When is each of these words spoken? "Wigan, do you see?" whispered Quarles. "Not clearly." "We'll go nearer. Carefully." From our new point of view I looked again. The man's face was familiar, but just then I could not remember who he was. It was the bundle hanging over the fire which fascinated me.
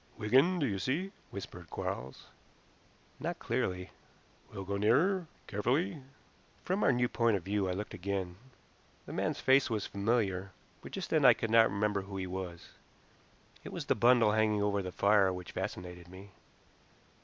"Wigan, 0.17 0.57
do 0.57 0.65
you 0.65 0.79
see?" 0.79 1.11
whispered 1.29 1.69
Quarles. 1.69 2.25
"Not 3.19 3.37
clearly." 3.37 3.91
"We'll 4.51 4.63
go 4.65 4.77
nearer. 4.77 5.27
Carefully." 5.45 6.01
From 6.63 6.83
our 6.83 6.91
new 6.91 7.07
point 7.07 7.37
of 7.37 7.43
view 7.43 7.69
I 7.69 7.73
looked 7.73 7.93
again. 7.93 8.37
The 9.05 9.13
man's 9.13 9.39
face 9.39 9.69
was 9.69 9.85
familiar, 9.85 10.53
but 10.81 10.91
just 10.91 11.11
then 11.11 11.23
I 11.23 11.35
could 11.35 11.51
not 11.51 11.69
remember 11.69 12.01
who 12.01 12.17
he 12.17 12.25
was. 12.25 12.69
It 13.63 13.71
was 13.71 13.85
the 13.85 13.93
bundle 13.95 14.31
hanging 14.31 14.63
over 14.63 14.81
the 14.81 14.91
fire 14.91 15.31
which 15.31 15.51
fascinated 15.51 16.07
me. 16.07 16.31